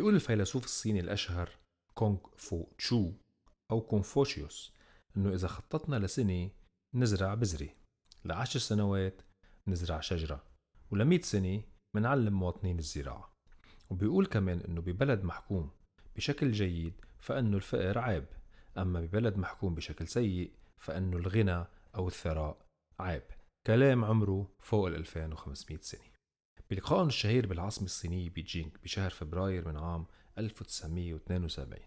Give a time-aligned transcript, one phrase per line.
[0.00, 1.50] بيقول الفيلسوف الصيني الأشهر
[1.94, 3.12] كونغ فو تشو
[3.70, 4.72] أو كونفوشيوس
[5.16, 6.50] إنه إذا خططنا لسنة
[6.94, 7.68] نزرع بذرة
[8.24, 9.22] لعشر سنوات
[9.66, 10.44] نزرع شجرة
[10.90, 11.62] ولمئة سنة
[11.94, 13.34] منعلم مواطنين الزراعة.
[13.90, 15.70] وبيقول كمان إنه ببلد محكوم
[16.16, 18.26] بشكل جيد فإنه الفقر عيب
[18.78, 22.66] أما ببلد محكوم بشكل سيء فإنه الغنى أو الثراء
[23.00, 23.22] عيب.
[23.66, 26.19] كلام عمره فوق ال 2500 سنة.
[26.70, 30.06] بلقائهم الشهير بالعاصمة الصينية بيجينغ بشهر فبراير من عام
[30.38, 31.78] 1972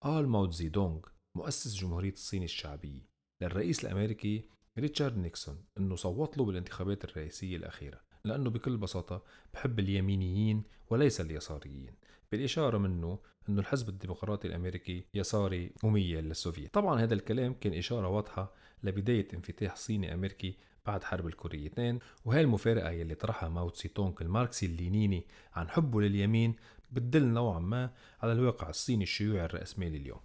[0.00, 1.00] قال ماو تزي دونغ
[1.34, 3.08] مؤسس جمهورية الصين الشعبية
[3.40, 4.44] للرئيس الأمريكي
[4.78, 9.22] ريتشارد نيكسون أنه صوت له بالانتخابات الرئاسية الأخيرة لأنه بكل بساطة
[9.54, 11.94] بحب اليمينيين وليس اليساريين
[12.32, 18.54] بالإشارة منه أنه الحزب الديمقراطي الأمريكي يساري مميل للسوفيت طبعا هذا الكلام كان إشارة واضحة
[18.82, 24.66] لبداية انفتاح صيني أمريكي بعد حرب الكوريتين وهي المفارقة يلي طرحها ماو تسي تونغ الماركسي
[24.66, 26.56] اللينيني عن حبه لليمين
[26.90, 30.20] بتدل نوعا ما على الواقع الصيني الشيوعي الرأسمالي اليوم.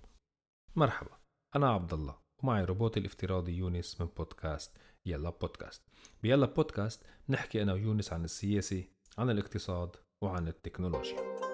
[0.76, 1.18] مرحبا
[1.56, 5.82] أنا عبد الله ومعي روبوتي الافتراضي يونس من بودكاست يلا بودكاست.
[6.24, 8.84] بيلا بودكاست نحكي أنا ويونس عن السياسة
[9.18, 11.47] عن الاقتصاد وعن التكنولوجيا.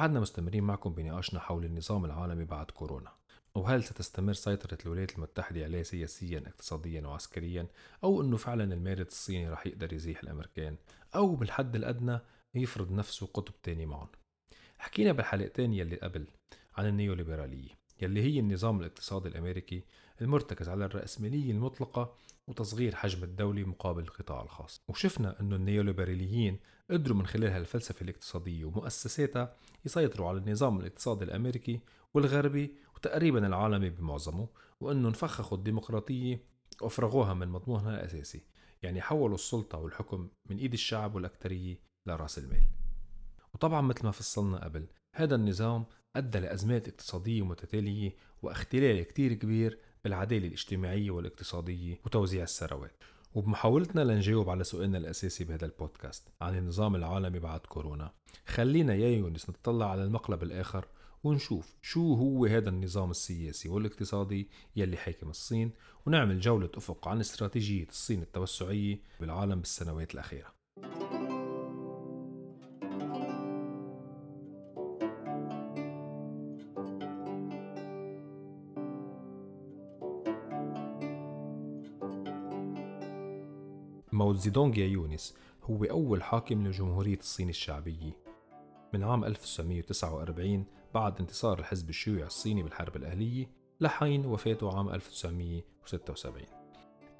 [0.00, 3.12] بعدنا مستمرين معكم بنقاشنا حول النظام العالمي بعد كورونا.
[3.54, 7.66] وهل ستستمر سيطرة الولايات المتحدة عليه سياسيا اقتصاديا وعسكريا؟
[8.04, 10.76] أو أنه فعلا المارد الصيني رح يقدر يزيح الأمريكان؟
[11.14, 12.18] أو بالحد الأدنى
[12.54, 14.08] يفرض نفسه قطب تاني معهم
[14.78, 16.26] حكينا بالحلقتين يلي قبل
[16.76, 17.79] عن النيوليبرالية.
[18.02, 19.84] يلي هي النظام الاقتصادي الأمريكي
[20.20, 22.14] المرتكز على الرأسمالية المطلقة
[22.46, 24.82] وتصغير حجم الدولة مقابل القطاع الخاص.
[24.88, 26.58] وشفنا أنه النيوليبراليين
[26.90, 31.80] قدروا من خلال هالفلسفة الاقتصادية ومؤسساتها يسيطروا على النظام الاقتصادي الأمريكي
[32.14, 34.48] والغربي وتقريبا العالمي بمعظمه
[34.80, 36.44] وأنه نفخخوا الديمقراطية
[36.80, 38.42] وأفرغوها من مضمونها الأساسي.
[38.82, 42.62] يعني حولوا السلطة والحكم من إيد الشعب والأكترية لرأس المال.
[43.54, 45.84] وطبعا مثل ما فصلنا قبل هذا النظام
[46.16, 53.02] أدى لأزمات اقتصادية متتالية واختلال كتير كبير بالعدالة الاجتماعية والاقتصادية وتوزيع الثروات.
[53.34, 58.12] وبمحاولتنا لنجاوب على سؤالنا الأساسي بهذا البودكاست عن النظام العالمي بعد كورونا.
[58.46, 60.86] خلينا يا يونس نتطلع على المقلب الآخر
[61.24, 65.72] ونشوف شو هو هذا النظام السياسي والاقتصادي يلي حاكم الصين
[66.06, 70.54] ونعمل جولة أفق عن استراتيجية الصين التوسعية بالعالم بالسنوات الأخيرة.
[84.20, 88.12] ماو زيدونغ يا يونس هو أول حاكم لجمهورية الصين الشعبية.
[88.94, 90.64] من عام 1949
[90.94, 93.50] بعد انتصار الحزب الشيوعي الصيني بالحرب الأهلية
[93.80, 96.42] لحين وفاته عام 1976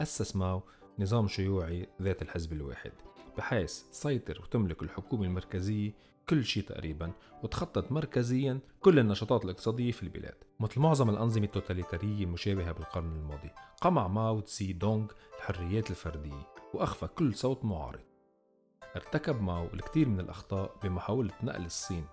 [0.01, 0.63] أسس ماو
[0.99, 2.93] نظام شيوعي ذات الحزب الواحد
[3.39, 5.93] بحيث تسيطر وتملك الحكومة المركزية
[6.29, 7.13] كل شيء تقريبا
[7.43, 10.37] وتخطط مركزيا كل النشاطات الاقتصادية في البلاد.
[10.61, 13.51] مثل معظم الأنظمة التوتاليتارية المشابهة بالقرن الماضي
[13.81, 15.07] قمع ماو تسي دونغ
[15.39, 16.60] الحريات الفردية.
[16.75, 18.01] وأخفى كل صوت معارض.
[18.97, 22.05] ارتكب ماو الكثير من الأخطاء بمحاولة نقل الصين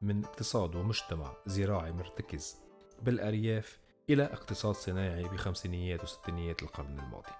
[0.00, 2.56] من اقتصاد ومجتمع زراعي مرتكز
[3.02, 3.80] بالأرياف
[4.10, 7.32] إلى اقتصاد صناعي بخمسينيات وستينيات القرن الماضي.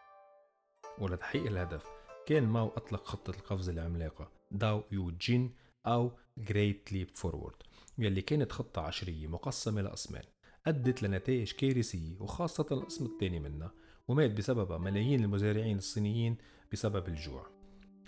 [0.98, 1.86] ولتحقيق الهدف
[2.26, 5.54] كان ماو أطلق خطة القفز العملاقة 大跃进
[5.86, 7.56] أو Great Leap Forward
[7.98, 10.22] يلي كانت خطة عشرية مقسمة لقسمين
[10.66, 13.72] أدت لنتائج كارثية وخاصة القسم الثاني منها
[14.08, 16.36] ومات بسببها ملايين المزارعين الصينيين
[16.72, 17.46] بسبب الجوع.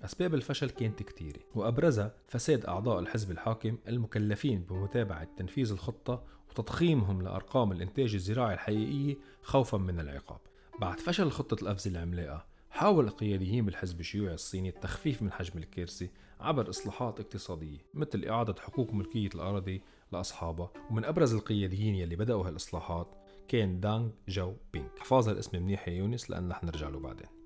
[0.05, 7.73] أسباب الفشل كانت كتيرة وأبرزها فساد أعضاء الحزب الحاكم المكلفين بمتابعة تنفيذ الخطة وتضخيمهم لأرقام
[7.73, 10.41] الإنتاج الزراعي الحقيقية خوفا من العقاب.
[10.81, 16.09] بعد فشل خطة القفز العملاقة حاول القياديين بالحزب الشيوعي الصيني التخفيف من حجم الكارثة
[16.41, 20.71] عبر إصلاحات اقتصادية مثل إعادة حقوق ملكية الأراضي لأصحابها.
[20.91, 23.15] ومن أبرز القياديين يلي بدأوا هالإصلاحات
[23.49, 27.44] كان دانغ جو بينغ احفظ هالاسم منيح يا يونس لأن رح نرجع له بعدين.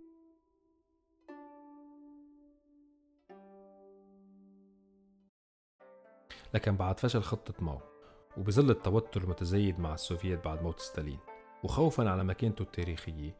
[6.54, 7.80] لكن بعد فشل خطة ماو
[8.36, 11.18] وبظل التوتر المتزايد مع السوفييت بعد موت ستالين.
[11.64, 13.36] وخوفا على مكانته التاريخية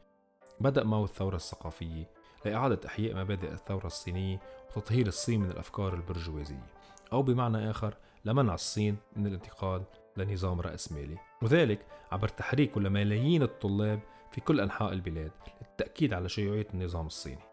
[0.59, 2.09] بدأ ماو الثورة الثقافية
[2.45, 4.39] لإعادة إحياء مبادئ الثورة الصينية
[4.75, 6.65] وتطهير الصين من الأفكار البرجوازية
[7.13, 7.93] أو بمعنى آخر
[8.25, 9.83] لمنع الصين من الانتقال
[10.17, 13.99] لنظام رأسمالي وذلك عبر تحريك لملايين الطلاب
[14.31, 15.31] في كل أنحاء البلاد
[15.61, 17.43] للتأكيد على شيوعية النظام الصيني.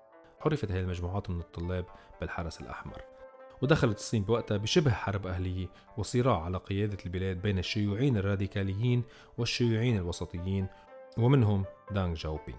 [0.40, 1.84] عرفت هذه المجموعات من الطلاب
[2.20, 3.15] بالحرس الأحمر.
[3.62, 5.66] ودخلت الصين بوقتها بشبه حرب أهلية
[5.96, 9.02] وصراع على قيادة البلاد بين الشيوعيين الراديكاليين
[9.38, 10.66] والشيوعيين الوسطيين
[11.18, 12.58] ومنهم دانغ جاوبينغ.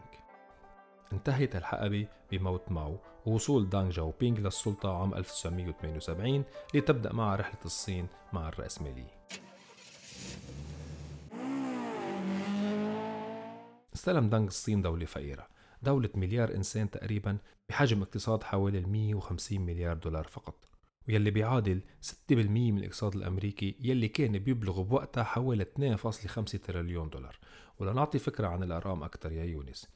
[1.14, 8.50] انتهت الحقبة بموت ماو ووصول دانغ جاوبينغ للسلطة عام 1978 لتبدأ معها رحلة الصين مع
[8.50, 9.18] الرأسمالية.
[13.96, 15.48] استلم دانغ الصين دولة فقيرة
[15.82, 17.38] دولة مليار إنسان تقريبا
[17.70, 20.67] بحجم اقتصاد حوالي 150 مليار دولار فقط.
[21.08, 25.66] ويلي بيعادل 6% من الاقتصاد الأمريكي يلي كان بيبلغ بوقتها حوالي
[25.98, 27.40] 2.5 تريليون دولار.
[27.80, 29.88] ولنعطي فكرة عن الأرقام أكثر يا يونس.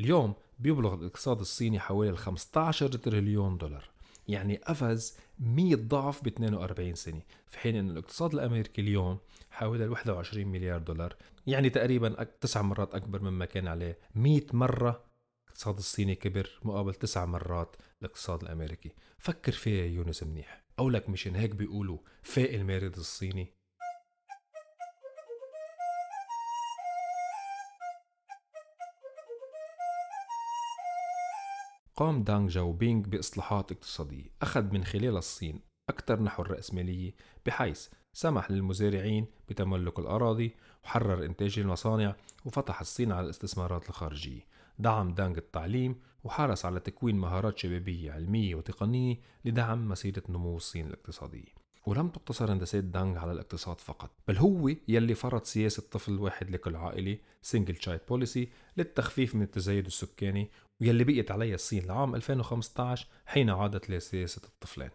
[0.00, 3.90] اليوم بيبلغ الاقتصاد الصيني حوالي 15 تريليون دولار
[4.28, 9.18] يعني قفز 100 ضعف ب 42 سنة في حين أن الاقتصاد الأمريكي اليوم
[9.50, 11.16] حوالي 21 مليار دولار
[11.46, 15.07] يعني تقريبا تسع مرات أكبر مما كان عليه 100 مرة
[15.58, 18.92] الاقتصاد الصيني كبر مقابل تسع مرات الاقتصاد الأمريكي.
[19.18, 20.64] فكر فيها يونس منيح.
[20.78, 23.54] أو لك مشان هيك بيقولوا فاق المارد الصيني؟
[31.96, 34.30] قام دانغ جاوبينغ بإصلاحات اقتصادية.
[34.42, 37.14] أخذ من خلالها الصين أكثر نحو الرأسمالية
[37.46, 40.54] بحيث سمح للمزارعين بتملك الأراضي
[40.84, 44.40] وحرر إنتاج المصانع وفتح الصين على الاستثمارات الخارجية.
[44.78, 51.54] دعم دانغ التعليم وحرص على تكوين مهارات شبابية علمية وتقنية لدعم مسيرة نمو الصين الاقتصادية.
[51.86, 56.76] ولم تقتصر هندسات دانغ على الاقتصاد فقط بل هو يلي فرض سياسة طفل واحد لكل
[56.76, 60.50] عائلة single child policy للتخفيف من التزايد السكاني
[60.80, 64.90] ويلي بقيت عليها الصين لعام 2015 حين عادت لسياسة الطفلين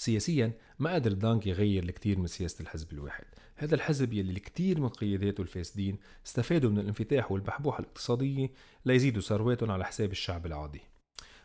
[0.00, 3.24] سياسيا ما قدر دانك يغير الكثير من سياسة الحزب الواحد
[3.56, 8.50] هذا الحزب يلي الكثير من قياداته الفاسدين استفادوا من الانفتاح والبحبوحة الاقتصادية
[8.84, 10.80] ليزيدوا ثرواتهم على حساب الشعب العادي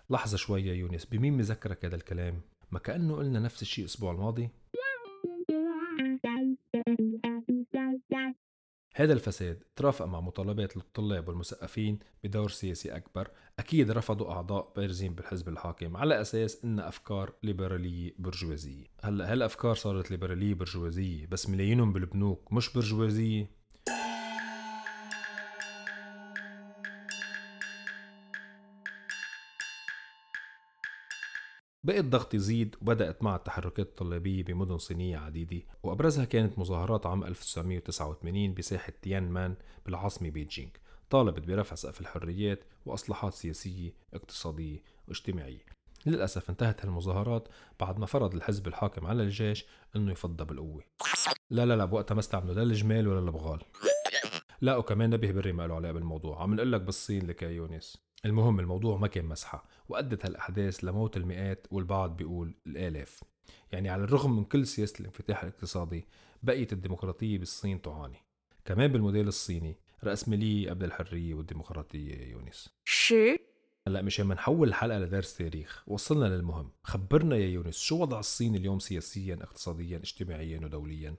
[0.10, 2.42] لحظة شوية يونس بمين مذكرك هذا الكلام؟
[2.72, 4.50] ما كأنه قلنا نفس الشيء الأسبوع الماضي؟
[8.98, 13.28] هذا الفساد ترافق مع مطالبات الطلاب والمثقفين بدور سياسي أكبر.
[13.60, 18.86] أكيد رفضوا أعضاء بارزين بالحزب الحاكم على أساس إنها أفكار ليبرالية برجوازية.
[19.02, 23.50] هلأ هالأفكار صارت ليبرالية برجوازية بس ملايينهم بالبنوك مش برجوازية.
[31.86, 38.54] بقى الضغط يزيد وبدأت مع التحركات الطلابية بمدن صينية عديدة وأبرزها كانت مظاهرات عام 1989
[38.54, 39.56] بساحة تيان مان
[39.86, 40.70] بالعاصمة بيجينغ
[41.10, 45.66] طالبت برفع سقف الحريات وإصلاحات سياسية اقتصادية واجتماعية
[46.06, 47.48] للأسف انتهت هالمظاهرات
[47.80, 49.66] بعد ما فرض الحزب الحاكم على الجيش
[49.96, 50.84] أنه يفضى بالقوة.
[51.50, 53.60] لا لا لا بوقتها ما استعملوا لا الجمال ولا البغال
[54.62, 58.05] لا وكمان نبه بري ما له علاقة بالموضوع عم نقول لك بالصين لك يا يونس.
[58.26, 63.24] المهم الموضوع ما كان مسحة وأدت هالأحداث لموت المئات والبعض بيقول الآلاف.
[63.72, 66.06] يعني على الرغم من كل سياسة الانفتاح الاقتصادي
[66.44, 68.18] بقيت الديمقراطية بالصين تعاني.
[68.66, 72.70] كمان بالموديل الصيني رأسمالية قبل الحرية والديمقراطية يونس.
[72.84, 73.36] شو؟
[73.88, 76.72] هلأ مشان ما نحول الحلقة لدرس تاريخ وصلنا للمهم.
[76.84, 81.16] خبرنا يا يونس شو وضع الصين اليوم سياسيا اقتصاديا اجتماعيا ودوليا؟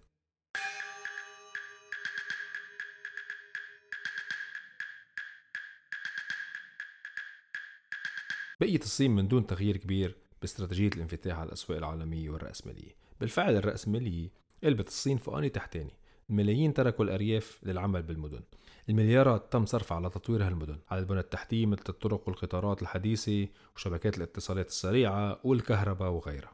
[8.61, 12.97] بقيت الصين من دون تغيير كبير باستراتيجية الانفتاح على الأسواق العالمية والرأسمالية.
[13.21, 14.31] بالفعل الرأسمالية
[14.65, 15.95] قلبت الصين فوقاني تحتاني.
[16.31, 18.41] الملايين تركوا الأرياف للعمل بالمدن.
[18.89, 24.69] المليارات تم صرفها على تطوير هالمدن على البنى التحتية مثل الطرق والقطارات الحديثة وشبكات الاتصالات
[24.69, 26.53] السريعة والكهرباء وغيرها.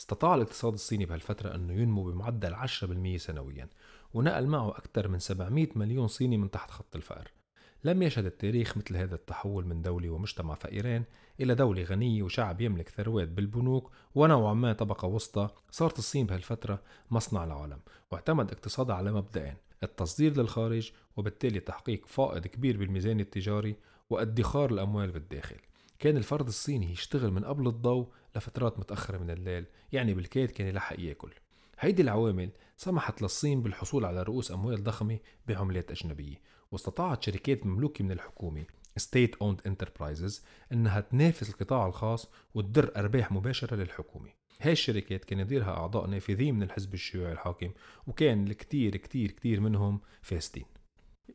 [0.00, 3.68] استطاع الاقتصاد الصيني بهالفترة أنه ينمو بمعدل 10% سنويا
[4.14, 7.37] ونقل معه أكثر من 700 مليون صيني من تحت خط الفقر.
[7.84, 11.04] لم يشهد التاريخ مثل هذا التحول من دولة ومجتمع فقيرين
[11.40, 17.44] إلى دولة غنية وشعب يملك ثروات بالبنوك ونوعا ما طبقة وسطى صارت الصين بهالفترة مصنع
[17.44, 17.78] العالم
[18.10, 23.76] واعتمد اقتصادها على مبدئين التصدير للخارج وبالتالي تحقيق فائض كبير بالميزان التجاري
[24.10, 25.56] وادخار الأموال بالداخل.
[25.98, 31.00] كان الفرد الصيني يشتغل من قبل الضوء لفترات متأخرة من الليل يعني بالكاد كان يلحق
[31.00, 31.30] يأكل.
[31.78, 35.18] هيدي العوامل سمحت للصين بالحصول على رؤوس أموال ضخمة
[35.48, 36.36] بعملات أجنبية
[36.72, 38.64] واستطاعت شركات مملوكة من الحكومة
[38.98, 40.40] State Owned Enterprises
[40.72, 44.30] إنها تنافس القطاع الخاص وتدر أرباح مباشرة للحكومة.
[44.60, 47.70] هاي الشركات كان يديرها أعضاء نافذين من الحزب الشيوعي الحاكم
[48.06, 50.64] وكان الكتير كتير كتير منهم فاسدين.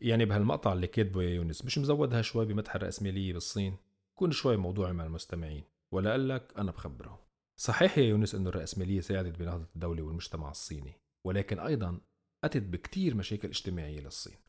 [0.01, 3.77] يعني بهالمقطع اللي كاتبه يا يونس مش مزودها شوي بمدح الرأسمالية بالصين؟
[4.15, 5.63] كون شوي موضوعي مع المستمعين
[5.93, 7.17] ولا قال لك أنا بخبرهم.
[7.59, 10.93] صحيح يا يونس أن الرأسمالية ساعدت بنهضة الدولة والمجتمع الصيني
[11.25, 11.99] ولكن أيضا
[12.43, 14.42] أتت بكتير مشاكل اجتماعية للصين.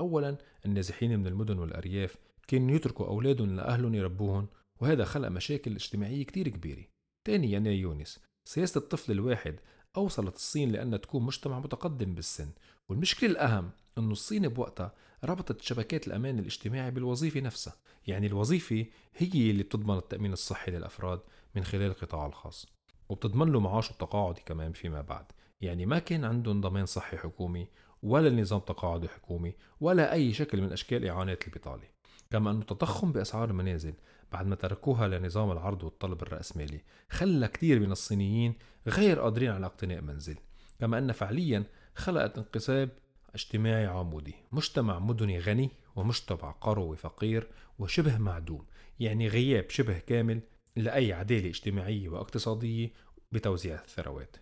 [0.00, 2.16] أولا النازحين من المدن والأرياف
[2.48, 4.46] كانوا يتركوا أولادهم لأهلهم يربوهم
[4.80, 6.84] وهذا خلق مشاكل اجتماعية كتير كبيرة.
[7.26, 9.60] ثانيا يا يونس سياسة الطفل الواحد
[9.96, 12.50] أوصلت الصين لأنها تكون مجتمع متقدم بالسن
[12.88, 17.74] والمشكلة الأهم أنه الصين بوقتها ربطت شبكات الأمان الاجتماعي بالوظيفة نفسها
[18.06, 21.20] يعني الوظيفة هي اللي بتضمن التأمين الصحي للأفراد
[21.54, 22.66] من خلال القطاع الخاص
[23.08, 25.24] وبتضمن له معاشه التقاعدي كمان فيما بعد.
[25.60, 27.68] يعني ما كان عندهم ضمان صحي حكومي
[28.02, 31.88] ولا نظام تقاعدي حكومي ولا أي شكل من أشكال إعانة البطالة.
[32.30, 33.94] كما أن التضخم بأسعار المنازل
[34.32, 38.54] بعد ما تركوها لنظام العرض والطلب الرأسمالي خلى كثير من الصينيين
[38.86, 40.36] غير قادرين على اقتناء منزل.
[40.80, 41.64] كما أن فعليا
[41.94, 42.90] خلقت انقساب
[43.34, 47.48] اجتماعي عمودي مجتمع مدني غني ومجتمع قروي فقير
[47.78, 48.66] وشبه معدوم
[49.00, 50.40] يعني غياب شبه كامل
[50.76, 52.92] لأي عدالة اجتماعية واقتصادية
[53.32, 54.36] بتوزيع الثروات.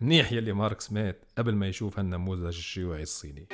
[0.00, 3.46] منيح يلي ماركس مات قبل ما يشوف هالنموذج الشيوعي الصيني.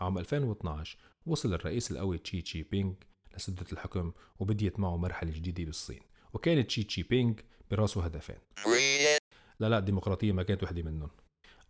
[0.00, 2.92] عام 2012 وصل الرئيس القوي تشي تشي بينغ
[3.36, 6.00] لسدة الحكم وبديت معه مرحلة جديدة بالصين
[6.32, 7.34] وكانت تشي تشي بينغ
[7.70, 8.38] براسه هدفين.
[9.60, 11.10] لا لا الديمقراطية ما كانت وحدة منهم.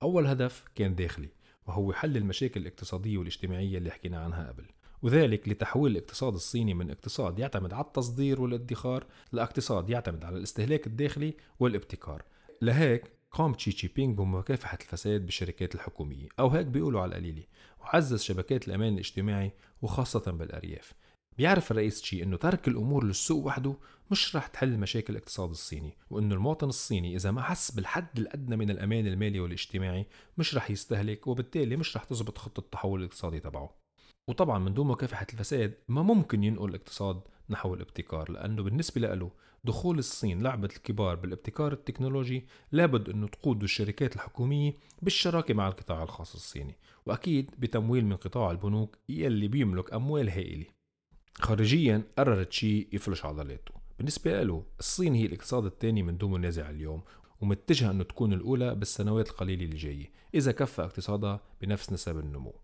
[0.03, 1.29] أول هدف كان داخلي
[1.67, 4.67] وهو حل المشاكل الاقتصادية والاجتماعية اللي حكينا عنها قبل.
[5.02, 11.35] وذلك لتحويل الاقتصاد الصيني من اقتصاد يعتمد على التصدير والادخار لاقتصاد يعتمد على الاستهلاك الداخلي
[11.61, 12.23] والابتكار.
[12.62, 17.42] لهيك قام تشي تشي بينغ بمكافحة الفساد بالشركات الحكومية أو هيك بيقولوا على القليلة
[17.80, 19.52] وعزز شبكات الأمان الاجتماعي
[19.83, 20.92] وخاصة بالأرياف.
[21.38, 23.75] بيعرف الرئيس تشي إنه ترك الأمور للسوق وحده
[24.11, 28.71] مش رح تحل مشاكل الاقتصاد الصيني وإنه المواطن الصيني إذا ما حس بالحد الأدنى من
[28.71, 30.07] الأمان المالي والاجتماعي
[30.38, 33.80] مش رح يستهلك وبالتالي مش رح تزبط خطة التحول الاقتصادي تبعه.
[34.31, 37.21] وطبعا من دون مكافحة الفساد ما ممكن ينقل الاقتصاد
[37.51, 39.31] نحو الابتكار لأنه بالنسبة له
[39.65, 46.35] دخول الصين لعبة الكبار بالابتكار التكنولوجي لابد أنه تقود الشركات الحكومية بالشراكة مع القطاع الخاص
[46.35, 46.75] الصيني
[47.07, 50.67] وأكيد بتمويل من قطاع البنوك يلي بيملك أموال هائلة.
[51.35, 53.75] خارجيا قرر تشي يفلش عضلاته.
[53.99, 57.03] بالنسبة له الصين هي الاقتصاد الثاني من دون منازع اليوم
[57.41, 62.55] ومتجهة أنه تكون الأولى بالسنوات القليلة اللي جاية إذا كفى اقتصادها بنفس نسب النمو.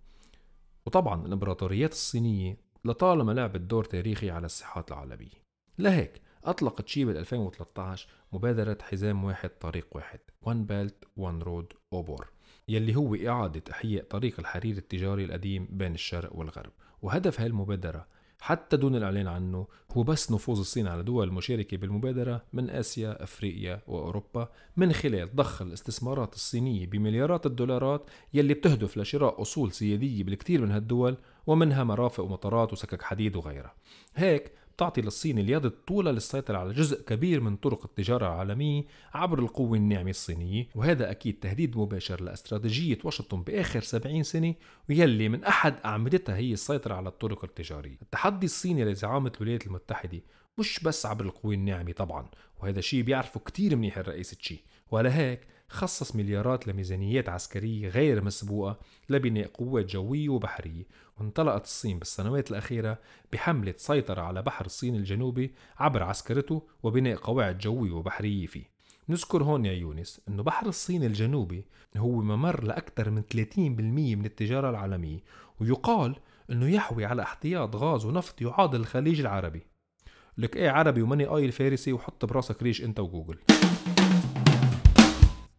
[0.87, 5.47] وطبعا الإمبراطوريات الصينية لطالما لعبت دور تاريخي على الساحات العالمية.
[5.79, 12.29] لهيك أطلق تشي بال 2013 مبادرة حزام واحد طريق واحد One Belt One Road أوبور
[12.69, 16.73] يلي هو إعادة إحياء طريق الحرير التجاري القديم بين الشرق والغرب.
[17.03, 18.07] وهدف هاي المبادرة
[18.41, 23.83] حتى دون الإعلان عنه هو بس نفوذ الصين على دول المشاركة بالمبادرة من آسيا أفريقيا
[23.87, 30.71] وأوروبا من خلال ضخ الاستثمارات الصينية بمليارات الدولارات يلي بتهدف لشراء أصول سيادية بالكثير من
[30.71, 31.17] هالدول
[31.47, 33.75] ومنها مرافق ومطارات وسكك حديد وغيرها.
[34.17, 39.77] هيك بتعطي للصين اليد الطولة للسيطرة على جزء كبير من طرق التجارة العالمية عبر القوة
[39.77, 40.69] الناعمة الصينية.
[40.75, 44.55] وهذا أكيد تهديد مباشر لاستراتيجية واشنطن بآخر 70 سنة
[44.89, 47.97] ويلي من أحد أعمدتها هي السيطرة على الطرق التجارية.
[48.03, 50.21] التحدي الصيني لزعامة الولايات المتحدة
[50.59, 52.27] مش بس عبر القوة الناعمة طبعا
[52.61, 54.65] وهذا شيء بيعرفه كتير منيح الرئيس تشي.
[54.91, 60.85] ولهيك خصص مليارات لميزانيات عسكرية غير مسبوقة لبناء قوات جوية وبحرية.
[61.21, 62.99] وانطلقت الصين بالسنوات الأخيرة
[63.33, 68.77] بحملة سيطرة على بحر الصين الجنوبي عبر عسكرته وبناء قواعد جوية وبحرية فيه.
[69.09, 71.65] نذكر هون يا يونس إنه بحر الصين الجنوبي
[71.97, 75.21] هو ممر لأكثر من 30% من التجارة العالمية
[75.61, 76.17] ويقال
[76.51, 79.63] إنه يحوي على احتياط غاز ونفط يعادل الخليج العربي.
[80.39, 83.39] لك إيه عربي وماني قايل فارسي وحط براسك ريش أنت وجوجل.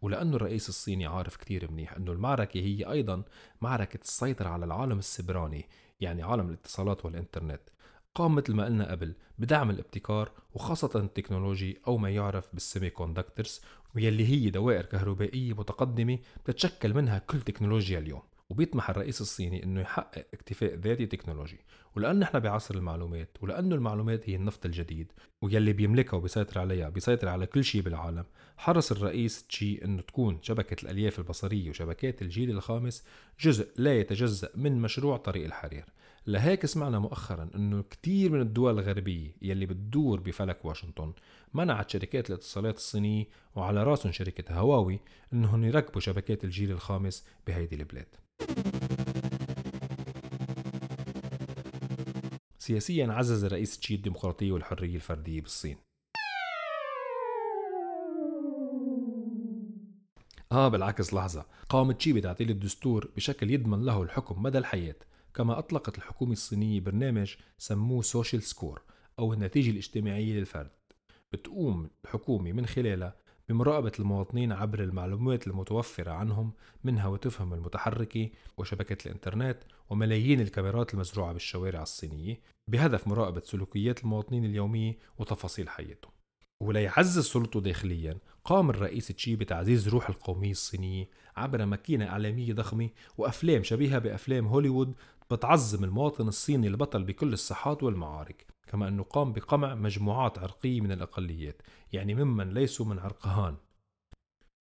[0.01, 3.24] ولأنه الرئيس الصيني عارف كتير منيح أنه المعركة هي أيضا
[3.62, 5.66] معركة السيطرة على العالم السبراني
[6.01, 7.62] يعني عالم الاتصالات والإنترنت.
[8.16, 13.62] قام مثل ما قلنا قبل بدعم الابتكار وخاصة ال technology أو ما يعرف بال semiconductors
[13.96, 18.22] ويلي هي دوائر كهربائية متقدمة بتتشكل منها كل تكنولوجيا اليوم.
[18.50, 21.60] وبيطمح الرئيس الصيني إنه يحقق اكتفاء ذاتي تكنولوجي.
[21.96, 25.12] ولأنه إحنا بعصر المعلومات ولأنه المعلومات هي النفط الجديد
[25.42, 28.25] ويلي بيملكها وبيسيطر عليها بيسيطر على كل شيء بالعالم
[28.58, 33.04] حرص الرئيس تشي إنه تكون شبكة الألياف البصرية وشبكات الجيل الخامس
[33.39, 35.86] جزء لا يتجزأ من مشروع طريق الحرير.
[36.27, 41.13] لهيك سمعنا مؤخرا إنه كتير من الدول الغربية يلي بتدور بفلك واشنطن
[41.53, 45.00] منعت شركات الاتصالات الصينية وعلى رأسهم شركة هواوي
[45.34, 48.15] إنهم يركبوا شبكات الجيل الخامس بهيدي البلاد.
[52.57, 55.77] سياسيا عزز الرئيس تشي الديمقراطية والحرية الفردية بالصين.
[60.51, 61.46] آه بالعكس لحظة.
[61.69, 64.96] قام تشي بتعديل الدستور بشكل يضمن له الحكم مدى الحياة.
[65.38, 68.82] كما أطلقت الحكومة الصينية برنامج سموه social score
[69.20, 70.70] أو النتيجة الاجتماعية للفرد.
[71.34, 73.15] بتقوم الحكومة من خلالها
[73.50, 76.53] بمراقبة المواطنين عبر المعلومات المتوفرة عنهم
[76.84, 79.58] من هواتفهم المتحركة وشبكة الإنترنت
[79.89, 86.12] وملايين الكاميرات المزروعة بالشوارع الصينية بهدف مراقبة سلوكيات المواطنين اليومية وتفاصيل حياتهم.
[86.62, 93.63] وليعزز سلطته داخليا قام الرئيس تشي بتعزيز روح القومية الصينية عبر ماكينة إعلامية ضخمة وأفلام
[93.63, 94.94] شبيهة بأفلام هوليوود
[95.31, 101.62] بتعظم المواطن الصيني البطل بكل الساحات والمعارك كما أنه قام بقمع مجموعات عرقية من الأقليات
[101.93, 103.55] يعني ممن ليسوا من عرقهان.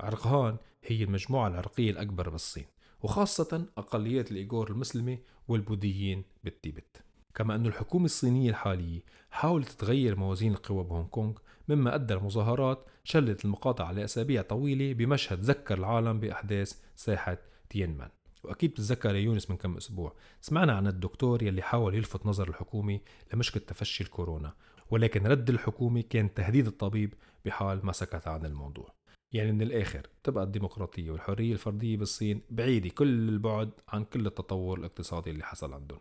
[0.01, 2.67] عرقهان هي المجموعة العرقية الأكبر بالصين
[3.03, 5.19] وخاصة أقليات الإيغور المسلمة
[5.49, 7.03] والبوذيين بالتيبت.
[7.35, 13.45] كما أن الحكومة الصينية الحالية حاولت تغير موازين القوى بهونغ كونغ مما أدى المظاهرات شلت
[13.45, 17.39] المقاطعة لأسابيع طويلة بمشهد ذكر العالم بأحداث ساحة
[17.71, 18.09] تينمان
[18.47, 23.01] وأكيد بتتذكر يا يونس من كم أسبوع سمعنا عن الدكتور يلي حاول يلفت نظر الحكومة
[23.35, 24.55] لمشكلة تفشي الكورونا
[24.91, 28.95] ولكن رد الحكومة كان تهديد الطبيب بحال ما سكت عن الموضوع.
[29.33, 35.31] يعني من الآخر تبقى الديمقراطية والحرية الفردية بالصين بعيدة كل البعد عن كل التطور الاقتصادي
[35.31, 36.01] اللي حصل عندهم.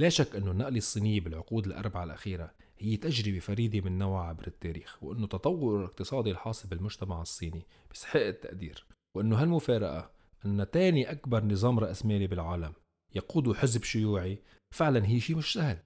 [0.00, 5.02] لا شك أن النقلة الصينية بالعقود الأربعة الأخيرة هي تجربة فريدة من نوعها عبر التاريخ
[5.02, 10.10] وأنه تطور الاقتصادي الحاصل بالمجتمع الصيني بيستحق التقدير وأنه هالمفارقة
[10.46, 12.72] أن تاني أكبر نظام رأسمالي بالعالم
[13.14, 14.38] يقود حزب شيوعي
[14.74, 15.78] فعلا هي شيء مش سهل.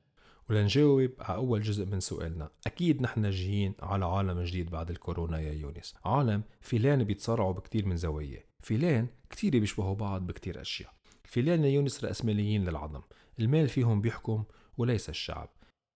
[0.50, 5.52] ولنجاوب على أول جزء من سؤالنا أكيد نحن جايين على عالم جديد بعد الكورونا يا
[5.52, 5.94] يونس.
[6.04, 10.94] عالم فيلان بيتصارعوا بكتير من زوايا فيلان كتير بيشبهوا بعض بكتير أشياء.
[11.34, 13.00] فيلان يونس رأسماليين للعظم
[13.40, 14.44] المال فيهم بيحكم
[14.78, 15.48] وليس الشعب.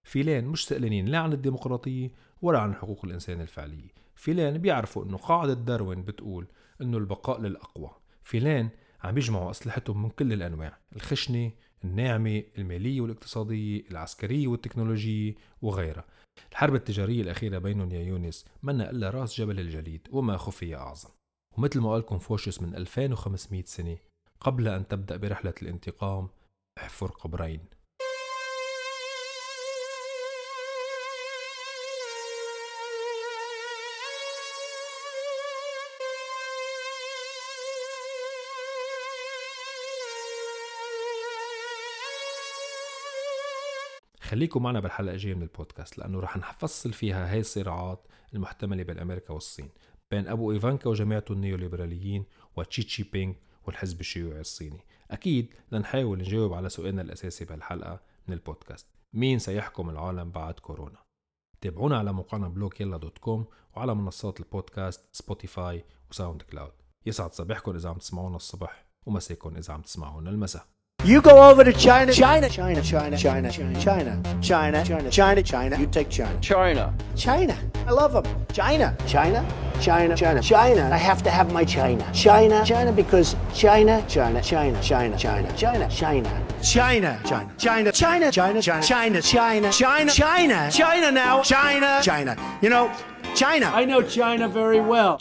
[0.07, 2.11] فيلان مش سألانين لا عن الديمقراطية
[2.43, 6.47] ولا عن حقوق الإنسان الفعلية فيلان بيعرفوا أنه قاعدة داروين بتقول
[6.81, 7.91] أنه البقاء للأقوى.
[8.23, 8.69] فيلان
[9.03, 11.51] عم يجمعوا أسلحتهم من كل الأنواع الخشنة
[11.85, 16.05] الناعمة المالية والاقتصادية العسكرية والتكنولوجية وغيرها.
[16.53, 21.11] الحرب التجارية الأخيرة بينهم يا يونس منا إلا راس جبل الجليد وما خفي أعظم.
[21.59, 23.97] ومثل ما قال كونفوشيوس من 2500 سنة
[24.41, 26.29] قبل أن تبدأ برحلة الانتقام
[26.79, 27.61] احفر قبرين.
[44.21, 49.33] خليكم معنا بالحلقة الجاية من البودكاست لأنه رح نفصل فيها هاي الصراعات المحتملة بين أمريكا
[49.33, 49.69] والصين
[50.11, 52.25] بين أبو إيفانكا وجماعته النيوليبراليين
[52.57, 53.35] وتشي تشي بينغ
[53.69, 60.31] والحزب الشيوعي الصيني أكيد لنحاول نجاوب على سؤالنا الأساسي بهالحلقة من البودكاست مين سيحكم العالم
[60.31, 60.99] بعد كورونا
[61.61, 66.73] تابعونا على موقعنا blog يلا dot com وعلى منصات البودكاست Spotify و SoundCloud
[67.07, 70.67] يسعد صباحكم إذا عم تسمعونا الصبح ومساكم إذا عم تسمعونا المساء
[71.05, 75.79] You go over to China, China, China, China, China, China, China, China, China, China, China.
[75.79, 76.41] You take China.
[76.41, 76.93] China.
[77.15, 77.57] China.
[77.87, 78.25] I love them.
[78.53, 79.41] China, China,
[79.81, 80.91] China, China, China.
[80.93, 82.05] I have to have my China.
[82.13, 86.31] China, China, because China, China, China, China, China, China, China, China,
[86.63, 92.59] China, China, China, China, China, China, China, China, China, China now, China, China.
[92.61, 92.93] You know,
[93.35, 93.67] China.
[93.67, 95.21] I know China very well.